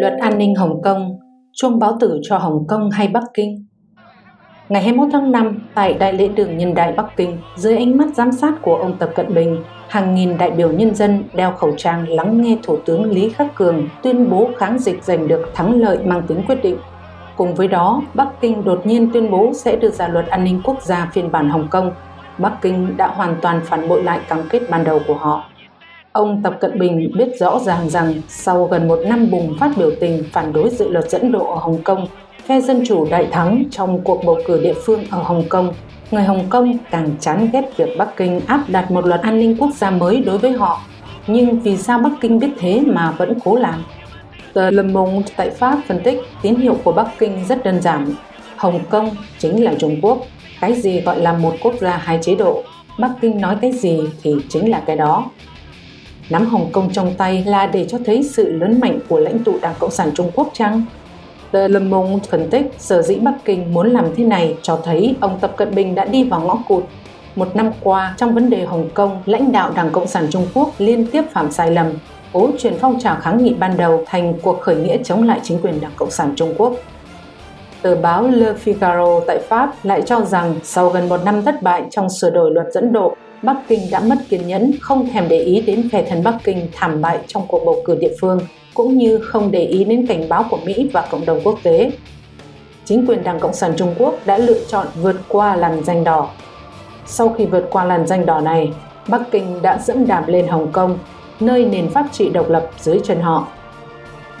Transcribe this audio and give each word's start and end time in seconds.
Luật 0.00 0.12
an 0.20 0.38
ninh 0.38 0.54
Hồng 0.54 0.82
Kông, 0.82 1.18
chuông 1.52 1.78
báo 1.78 1.96
tử 2.00 2.20
cho 2.22 2.38
Hồng 2.38 2.66
Kông 2.68 2.90
hay 2.90 3.08
Bắc 3.08 3.24
Kinh? 3.34 3.66
Ngày 4.68 4.82
21 4.82 5.08
tháng 5.12 5.32
5, 5.32 5.58
tại 5.74 5.94
Đại 5.94 6.12
lễ 6.12 6.28
đường 6.28 6.58
Nhân 6.58 6.74
đại 6.74 6.92
Bắc 6.92 7.16
Kinh, 7.16 7.38
dưới 7.56 7.76
ánh 7.76 7.96
mắt 7.96 8.06
giám 8.14 8.32
sát 8.32 8.52
của 8.62 8.76
ông 8.76 8.96
Tập 8.98 9.10
Cận 9.14 9.34
Bình, 9.34 9.62
hàng 9.88 10.14
nghìn 10.14 10.38
đại 10.38 10.50
biểu 10.50 10.72
nhân 10.72 10.94
dân 10.94 11.24
đeo 11.34 11.52
khẩu 11.52 11.72
trang 11.76 12.08
lắng 12.08 12.42
nghe 12.42 12.58
Thủ 12.62 12.76
tướng 12.84 13.10
Lý 13.10 13.30
Khắc 13.30 13.54
Cường 13.54 13.88
tuyên 14.02 14.30
bố 14.30 14.50
kháng 14.58 14.78
dịch 14.78 15.04
giành 15.04 15.28
được 15.28 15.50
thắng 15.54 15.80
lợi 15.80 15.98
mang 16.04 16.22
tính 16.26 16.42
quyết 16.48 16.62
định. 16.62 16.76
Cùng 17.36 17.54
với 17.54 17.68
đó, 17.68 18.02
Bắc 18.14 18.28
Kinh 18.40 18.64
đột 18.64 18.86
nhiên 18.86 19.10
tuyên 19.12 19.30
bố 19.30 19.52
sẽ 19.54 19.76
đưa 19.76 19.90
ra 19.90 20.08
luật 20.08 20.26
an 20.26 20.44
ninh 20.44 20.60
quốc 20.64 20.82
gia 20.82 21.10
phiên 21.12 21.32
bản 21.32 21.48
Hồng 21.48 21.68
Kông. 21.70 21.92
Bắc 22.38 22.62
Kinh 22.62 22.96
đã 22.96 23.08
hoàn 23.08 23.36
toàn 23.42 23.60
phản 23.64 23.88
bội 23.88 24.02
lại 24.02 24.20
cam 24.28 24.42
kết 24.50 24.62
ban 24.70 24.84
đầu 24.84 25.00
của 25.06 25.14
họ. 25.14 25.44
Ông 26.12 26.42
Tập 26.42 26.56
Cận 26.60 26.78
Bình 26.78 27.12
biết 27.14 27.28
rõ 27.38 27.58
ràng 27.58 27.90
rằng 27.90 28.14
sau 28.28 28.64
gần 28.64 28.88
một 28.88 28.98
năm 29.06 29.30
bùng 29.30 29.56
phát 29.60 29.70
biểu 29.76 29.90
tình 30.00 30.24
phản 30.32 30.52
đối 30.52 30.70
dự 30.70 30.88
luật 30.88 31.10
dẫn 31.10 31.32
độ 31.32 31.52
ở 31.52 31.60
Hồng 31.60 31.82
Kông, 31.84 32.06
phe 32.46 32.60
Dân 32.60 32.82
Chủ 32.86 33.06
đại 33.10 33.26
thắng 33.32 33.64
trong 33.70 34.00
cuộc 34.04 34.24
bầu 34.24 34.38
cử 34.46 34.60
địa 34.62 34.74
phương 34.84 35.04
ở 35.10 35.22
Hồng 35.22 35.44
Kông, 35.48 35.74
người 36.10 36.22
Hồng 36.22 36.44
Kông 36.50 36.78
càng 36.90 37.10
chán 37.20 37.48
ghét 37.52 37.76
việc 37.76 37.88
Bắc 37.98 38.16
Kinh 38.16 38.40
áp 38.46 38.64
đặt 38.68 38.90
một 38.90 39.06
luật 39.06 39.20
an 39.20 39.38
ninh 39.38 39.56
quốc 39.58 39.70
gia 39.74 39.90
mới 39.90 40.20
đối 40.20 40.38
với 40.38 40.52
họ. 40.52 40.80
Nhưng 41.26 41.60
vì 41.60 41.76
sao 41.76 41.98
Bắc 41.98 42.10
Kinh 42.20 42.38
biết 42.38 42.50
thế 42.58 42.80
mà 42.86 43.10
vẫn 43.10 43.38
cố 43.44 43.56
làm? 43.56 43.84
Tờ 44.52 44.70
Le 44.70 44.82
Monde 44.82 45.26
tại 45.36 45.50
Pháp 45.50 45.78
phân 45.88 46.00
tích 46.00 46.20
tín 46.42 46.54
hiệu 46.54 46.76
của 46.84 46.92
Bắc 46.92 47.08
Kinh 47.18 47.44
rất 47.48 47.64
đơn 47.64 47.82
giản. 47.82 48.14
Hồng 48.56 48.80
Kông 48.90 49.10
chính 49.38 49.64
là 49.64 49.74
Trung 49.78 49.98
Quốc. 50.02 50.18
Cái 50.60 50.72
gì 50.72 51.00
gọi 51.00 51.20
là 51.20 51.32
một 51.32 51.54
quốc 51.62 51.74
gia 51.80 51.96
hai 51.96 52.18
chế 52.22 52.34
độ? 52.34 52.62
Bắc 52.98 53.10
Kinh 53.20 53.40
nói 53.40 53.56
cái 53.60 53.72
gì 53.72 54.00
thì 54.22 54.34
chính 54.48 54.70
là 54.70 54.82
cái 54.86 54.96
đó. 54.96 55.24
Nắm 56.30 56.46
Hồng 56.46 56.68
Kông 56.72 56.92
trong 56.92 57.14
tay 57.14 57.44
là 57.46 57.66
để 57.66 57.86
cho 57.88 57.98
thấy 58.06 58.22
sự 58.22 58.52
lớn 58.52 58.80
mạnh 58.80 58.98
của 59.08 59.18
lãnh 59.18 59.38
tụ 59.38 59.58
Đảng 59.62 59.74
Cộng 59.78 59.90
sản 59.90 60.10
Trung 60.14 60.30
Quốc 60.34 60.50
chăng? 60.52 60.82
The 61.52 61.68
Le 61.68 61.80
Monde 61.80 62.24
phân 62.30 62.50
tích 62.50 62.74
sở 62.78 63.02
dĩ 63.02 63.14
Bắc 63.14 63.34
Kinh 63.44 63.74
muốn 63.74 63.90
làm 63.90 64.04
thế 64.16 64.24
này 64.24 64.56
cho 64.62 64.78
thấy 64.84 65.16
ông 65.20 65.38
Tập 65.40 65.52
Cận 65.56 65.74
Bình 65.74 65.94
đã 65.94 66.04
đi 66.04 66.24
vào 66.24 66.40
ngõ 66.40 66.58
cụt. 66.68 66.84
Một 67.36 67.56
năm 67.56 67.70
qua, 67.80 68.14
trong 68.16 68.34
vấn 68.34 68.50
đề 68.50 68.64
Hồng 68.64 68.88
Kông, 68.94 69.22
lãnh 69.26 69.52
đạo 69.52 69.72
Đảng 69.76 69.90
Cộng 69.90 70.06
sản 70.06 70.26
Trung 70.30 70.46
Quốc 70.54 70.70
liên 70.78 71.06
tiếp 71.06 71.22
phạm 71.32 71.52
sai 71.52 71.70
lầm, 71.70 71.86
cố 72.32 72.48
chuyển 72.58 72.74
phong 72.80 73.00
trào 73.00 73.16
kháng 73.16 73.44
nghị 73.44 73.54
ban 73.54 73.76
đầu 73.76 74.04
thành 74.06 74.34
cuộc 74.42 74.60
khởi 74.60 74.76
nghĩa 74.76 74.96
chống 75.04 75.22
lại 75.22 75.40
chính 75.42 75.58
quyền 75.62 75.80
Đảng 75.80 75.92
Cộng 75.96 76.10
sản 76.10 76.32
Trung 76.36 76.54
Quốc. 76.58 76.74
Tờ 77.82 77.94
báo 77.94 78.28
Le 78.28 78.52
Figaro 78.64 79.20
tại 79.26 79.38
Pháp 79.48 79.72
lại 79.82 80.02
cho 80.06 80.20
rằng 80.20 80.54
sau 80.62 80.88
gần 80.88 81.08
một 81.08 81.24
năm 81.24 81.42
thất 81.42 81.62
bại 81.62 81.84
trong 81.90 82.10
sửa 82.10 82.30
đổi 82.30 82.50
luật 82.50 82.66
dẫn 82.72 82.92
độ, 82.92 83.16
Bắc 83.42 83.56
Kinh 83.68 83.80
đã 83.90 84.00
mất 84.00 84.16
kiên 84.28 84.46
nhẫn, 84.46 84.72
không 84.80 85.08
thèm 85.12 85.28
để 85.28 85.38
ý 85.38 85.60
đến 85.60 85.88
phe 85.92 86.02
thần 86.02 86.22
Bắc 86.24 86.34
Kinh 86.44 86.68
thảm 86.72 87.00
bại 87.00 87.18
trong 87.26 87.42
cuộc 87.48 87.64
bầu 87.64 87.82
cử 87.84 87.96
địa 88.00 88.12
phương, 88.20 88.40
cũng 88.74 88.98
như 88.98 89.18
không 89.18 89.50
để 89.50 89.64
ý 89.64 89.84
đến 89.84 90.06
cảnh 90.06 90.28
báo 90.28 90.44
của 90.50 90.58
Mỹ 90.64 90.90
và 90.92 91.08
cộng 91.10 91.26
đồng 91.26 91.40
quốc 91.44 91.58
tế. 91.62 91.92
Chính 92.84 93.06
quyền 93.06 93.22
Đảng 93.22 93.40
Cộng 93.40 93.54
sản 93.54 93.72
Trung 93.76 93.94
Quốc 93.98 94.14
đã 94.26 94.38
lựa 94.38 94.58
chọn 94.68 94.86
vượt 95.02 95.16
qua 95.28 95.56
làn 95.56 95.84
danh 95.84 96.04
đỏ. 96.04 96.28
Sau 97.06 97.28
khi 97.28 97.46
vượt 97.46 97.68
qua 97.70 97.84
làn 97.84 98.06
danh 98.06 98.26
đỏ 98.26 98.40
này, 98.40 98.72
Bắc 99.08 99.20
Kinh 99.30 99.62
đã 99.62 99.78
dẫm 99.84 100.06
đạp 100.06 100.24
lên 100.26 100.48
Hồng 100.48 100.72
Kông, 100.72 100.98
nơi 101.40 101.64
nền 101.64 101.90
pháp 101.90 102.06
trị 102.12 102.30
độc 102.30 102.50
lập 102.50 102.70
dưới 102.80 103.00
chân 103.04 103.20
họ. 103.20 103.46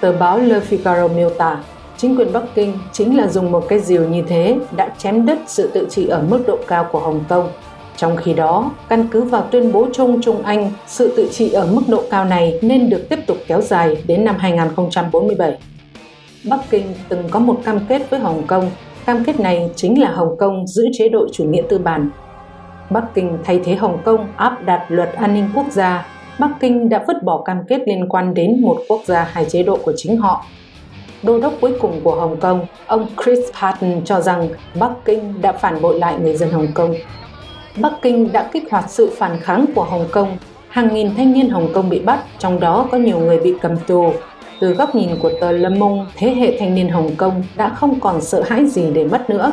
Tờ 0.00 0.12
báo 0.12 0.38
Le 0.38 0.60
Figaro 0.70 1.16
miêu 1.16 1.30
tả, 1.30 1.56
chính 1.96 2.16
quyền 2.16 2.32
Bắc 2.32 2.42
Kinh 2.54 2.72
chính 2.92 3.16
là 3.16 3.26
dùng 3.26 3.52
một 3.52 3.68
cái 3.68 3.80
diều 3.80 4.08
như 4.08 4.22
thế 4.28 4.56
đã 4.76 4.88
chém 4.98 5.26
đứt 5.26 5.38
sự 5.46 5.70
tự 5.74 5.86
trị 5.90 6.06
ở 6.06 6.22
mức 6.30 6.44
độ 6.46 6.58
cao 6.66 6.86
của 6.92 6.98
Hồng 6.98 7.20
Kông 7.28 7.48
trong 7.96 8.16
khi 8.16 8.34
đó, 8.34 8.70
căn 8.88 9.08
cứ 9.10 9.22
vào 9.22 9.42
tuyên 9.50 9.72
bố 9.72 9.86
chung 9.92 10.20
Trung 10.22 10.42
Anh, 10.42 10.70
sự 10.86 11.14
tự 11.16 11.28
trị 11.32 11.52
ở 11.52 11.66
mức 11.66 11.82
độ 11.88 12.02
cao 12.10 12.24
này 12.24 12.58
nên 12.62 12.90
được 12.90 13.06
tiếp 13.08 13.18
tục 13.26 13.36
kéo 13.46 13.60
dài 13.60 13.96
đến 14.06 14.24
năm 14.24 14.36
2047. 14.38 15.58
Bắc 16.48 16.60
Kinh 16.70 16.86
từng 17.08 17.24
có 17.30 17.38
một 17.38 17.60
cam 17.64 17.80
kết 17.88 18.10
với 18.10 18.20
Hồng 18.20 18.42
Kông, 18.46 18.70
cam 19.06 19.24
kết 19.24 19.40
này 19.40 19.70
chính 19.76 20.00
là 20.00 20.10
Hồng 20.10 20.36
Kông 20.38 20.66
giữ 20.66 20.88
chế 20.92 21.08
độ 21.08 21.26
chủ 21.32 21.44
nghĩa 21.44 21.62
tư 21.68 21.78
bản. 21.78 22.10
Bắc 22.90 23.04
Kinh 23.14 23.38
thay 23.44 23.60
thế 23.64 23.74
Hồng 23.74 23.98
Kông 24.04 24.26
áp 24.36 24.64
đặt 24.64 24.86
luật 24.88 25.14
an 25.14 25.34
ninh 25.34 25.48
quốc 25.54 25.66
gia, 25.70 26.06
Bắc 26.38 26.50
Kinh 26.60 26.88
đã 26.88 27.04
vứt 27.08 27.22
bỏ 27.22 27.42
cam 27.42 27.58
kết 27.68 27.80
liên 27.86 28.08
quan 28.08 28.34
đến 28.34 28.62
một 28.62 28.76
quốc 28.88 29.00
gia 29.06 29.24
hai 29.24 29.44
chế 29.44 29.62
độ 29.62 29.78
của 29.82 29.92
chính 29.96 30.16
họ. 30.16 30.44
Đô 31.22 31.40
đốc 31.40 31.54
cuối 31.60 31.72
cùng 31.80 32.00
của 32.04 32.14
Hồng 32.14 32.36
Kông, 32.40 32.66
ông 32.86 33.06
Chris 33.24 33.38
Patton 33.60 34.04
cho 34.04 34.20
rằng 34.20 34.48
Bắc 34.74 34.90
Kinh 35.04 35.34
đã 35.42 35.52
phản 35.52 35.82
bội 35.82 35.98
lại 35.98 36.14
người 36.20 36.36
dân 36.36 36.50
Hồng 36.50 36.68
Kông 36.74 36.94
Bắc 37.76 37.92
Kinh 38.02 38.32
đã 38.32 38.48
kích 38.52 38.70
hoạt 38.70 38.84
sự 38.88 39.10
phản 39.16 39.40
kháng 39.40 39.64
của 39.74 39.84
Hồng 39.84 40.06
Kông. 40.10 40.36
Hàng 40.68 40.94
nghìn 40.94 41.14
thanh 41.16 41.32
niên 41.32 41.48
Hồng 41.48 41.68
Kông 41.74 41.88
bị 41.88 41.98
bắt, 41.98 42.20
trong 42.38 42.60
đó 42.60 42.88
có 42.92 42.98
nhiều 42.98 43.18
người 43.18 43.40
bị 43.40 43.54
cầm 43.62 43.76
tù. 43.76 44.12
Từ 44.60 44.72
góc 44.74 44.94
nhìn 44.94 45.10
của 45.22 45.30
tờ 45.40 45.52
Le 45.52 45.68
Monde, 45.68 46.04
thế 46.16 46.30
hệ 46.30 46.56
thanh 46.58 46.74
niên 46.74 46.88
Hồng 46.88 47.10
Kông 47.16 47.42
đã 47.56 47.68
không 47.68 48.00
còn 48.00 48.20
sợ 48.20 48.42
hãi 48.46 48.66
gì 48.66 48.90
để 48.94 49.04
mất 49.04 49.30
nữa. 49.30 49.52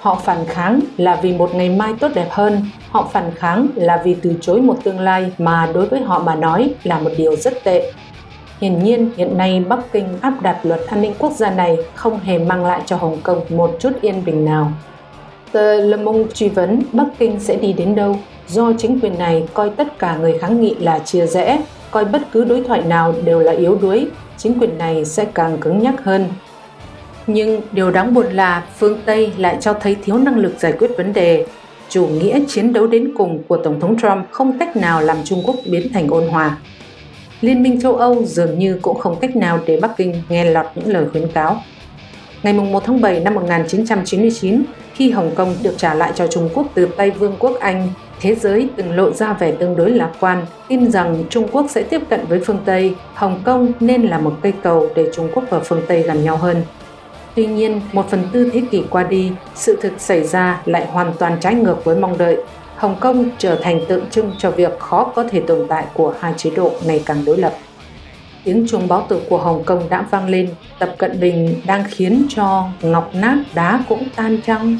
Họ 0.00 0.14
phản 0.14 0.46
kháng 0.46 0.80
là 0.96 1.18
vì 1.22 1.32
một 1.32 1.54
ngày 1.54 1.68
mai 1.68 1.92
tốt 2.00 2.08
đẹp 2.14 2.28
hơn, 2.30 2.60
họ 2.90 3.08
phản 3.12 3.30
kháng 3.34 3.68
là 3.74 4.02
vì 4.04 4.14
từ 4.22 4.34
chối 4.40 4.60
một 4.60 4.76
tương 4.84 5.00
lai 5.00 5.32
mà 5.38 5.68
đối 5.74 5.86
với 5.86 6.00
họ 6.00 6.18
mà 6.18 6.34
nói 6.34 6.70
là 6.84 6.98
một 6.98 7.10
điều 7.16 7.36
rất 7.36 7.64
tệ. 7.64 7.92
Hiển 8.60 8.84
nhiên, 8.84 9.10
hiện 9.16 9.38
nay 9.38 9.64
Bắc 9.68 9.78
Kinh 9.92 10.06
áp 10.20 10.42
đặt 10.42 10.58
luật 10.62 10.80
an 10.88 11.02
ninh 11.02 11.12
quốc 11.18 11.32
gia 11.36 11.50
này 11.50 11.76
không 11.94 12.20
hề 12.20 12.38
mang 12.38 12.64
lại 12.64 12.80
cho 12.86 12.96
Hồng 12.96 13.18
Kông 13.22 13.40
một 13.48 13.76
chút 13.80 13.90
yên 14.00 14.24
bình 14.24 14.44
nào. 14.44 14.72
Tờ 15.52 15.80
Le 15.80 15.96
Monde 15.96 16.30
truy 16.34 16.48
vấn 16.48 16.82
Bắc 16.92 17.06
Kinh 17.18 17.40
sẽ 17.40 17.56
đi 17.56 17.72
đến 17.72 17.94
đâu 17.94 18.16
do 18.48 18.72
chính 18.78 19.00
quyền 19.00 19.18
này 19.18 19.44
coi 19.54 19.70
tất 19.70 19.98
cả 19.98 20.16
người 20.16 20.38
kháng 20.38 20.60
nghị 20.60 20.74
là 20.74 20.98
chia 20.98 21.26
rẽ, 21.26 21.60
coi 21.90 22.04
bất 22.04 22.22
cứ 22.32 22.44
đối 22.44 22.62
thoại 22.62 22.82
nào 22.82 23.14
đều 23.24 23.40
là 23.40 23.52
yếu 23.52 23.78
đuối, 23.82 24.06
chính 24.36 24.58
quyền 24.58 24.78
này 24.78 25.04
sẽ 25.04 25.24
càng 25.34 25.58
cứng 25.58 25.78
nhắc 25.78 26.04
hơn. 26.04 26.28
Nhưng 27.26 27.60
điều 27.72 27.90
đáng 27.90 28.14
buồn 28.14 28.26
là 28.32 28.64
phương 28.78 28.98
Tây 29.04 29.32
lại 29.36 29.56
cho 29.60 29.72
thấy 29.72 29.96
thiếu 30.04 30.18
năng 30.18 30.36
lực 30.36 30.54
giải 30.58 30.72
quyết 30.72 30.90
vấn 30.96 31.12
đề. 31.12 31.46
Chủ 31.88 32.06
nghĩa 32.06 32.40
chiến 32.48 32.72
đấu 32.72 32.86
đến 32.86 33.12
cùng 33.16 33.42
của 33.48 33.56
Tổng 33.56 33.80
thống 33.80 33.98
Trump 33.98 34.30
không 34.30 34.58
cách 34.58 34.76
nào 34.76 35.02
làm 35.02 35.16
Trung 35.24 35.42
Quốc 35.46 35.56
biến 35.66 35.92
thành 35.92 36.08
ôn 36.08 36.28
hòa. 36.28 36.56
Liên 37.40 37.62
minh 37.62 37.80
châu 37.80 37.96
Âu 37.96 38.24
dường 38.24 38.58
như 38.58 38.78
cũng 38.82 38.98
không 38.98 39.16
cách 39.20 39.36
nào 39.36 39.58
để 39.66 39.78
Bắc 39.82 39.96
Kinh 39.96 40.22
nghe 40.28 40.44
lọt 40.44 40.66
những 40.74 40.92
lời 40.92 41.06
khuyến 41.12 41.28
cáo. 41.28 41.62
Ngày 42.42 42.52
1 42.52 42.84
tháng 42.84 43.00
7 43.00 43.20
năm 43.20 43.34
1999, 43.34 44.62
khi 44.94 45.10
Hồng 45.10 45.30
Kông 45.34 45.54
được 45.62 45.74
trả 45.76 45.94
lại 45.94 46.12
cho 46.14 46.26
Trung 46.26 46.48
Quốc 46.54 46.66
từ 46.74 46.88
tay 46.96 47.10
Vương 47.10 47.36
quốc 47.38 47.56
Anh, 47.60 47.88
thế 48.20 48.34
giới 48.34 48.68
từng 48.76 48.96
lộ 48.96 49.10
ra 49.10 49.32
vẻ 49.32 49.52
tương 49.52 49.76
đối 49.76 49.90
lạc 49.90 50.10
quan, 50.20 50.46
tin 50.68 50.90
rằng 50.90 51.24
Trung 51.30 51.48
Quốc 51.52 51.66
sẽ 51.70 51.82
tiếp 51.82 52.00
cận 52.10 52.26
với 52.28 52.40
phương 52.44 52.58
Tây, 52.64 52.94
Hồng 53.14 53.40
Kông 53.44 53.72
nên 53.80 54.02
là 54.02 54.18
một 54.18 54.34
cây 54.42 54.52
cầu 54.62 54.88
để 54.94 55.10
Trung 55.14 55.28
Quốc 55.34 55.44
và 55.50 55.60
phương 55.60 55.82
Tây 55.88 56.02
gần 56.02 56.24
nhau 56.24 56.36
hơn. 56.36 56.62
Tuy 57.34 57.46
nhiên, 57.46 57.80
một 57.92 58.10
phần 58.10 58.22
tư 58.32 58.50
thế 58.52 58.62
kỷ 58.70 58.82
qua 58.90 59.02
đi, 59.02 59.32
sự 59.54 59.78
thực 59.82 59.92
xảy 59.98 60.24
ra 60.24 60.62
lại 60.64 60.86
hoàn 60.86 61.12
toàn 61.18 61.36
trái 61.40 61.54
ngược 61.54 61.84
với 61.84 61.96
mong 61.96 62.18
đợi. 62.18 62.36
Hồng 62.78 62.96
Kông 63.00 63.30
trở 63.38 63.58
thành 63.62 63.80
tượng 63.88 64.10
trưng 64.10 64.32
cho 64.38 64.50
việc 64.50 64.78
khó 64.78 65.04
có 65.04 65.24
thể 65.30 65.40
tồn 65.40 65.66
tại 65.68 65.84
của 65.94 66.14
hai 66.20 66.32
chế 66.36 66.50
độ 66.50 66.72
ngày 66.86 67.02
càng 67.06 67.24
đối 67.24 67.38
lập 67.38 67.52
tiếng 68.44 68.66
chuông 68.68 68.88
báo 68.88 69.06
tử 69.08 69.22
của 69.28 69.38
Hồng 69.38 69.64
Kông 69.64 69.88
đã 69.88 70.06
vang 70.10 70.28
lên, 70.28 70.54
Tập 70.78 70.94
Cận 70.98 71.20
Bình 71.20 71.60
đang 71.66 71.84
khiến 71.88 72.26
cho 72.28 72.64
ngọc 72.82 73.10
nát 73.14 73.38
đá 73.54 73.84
cũng 73.88 74.04
tan 74.16 74.38
trăng. 74.46 74.78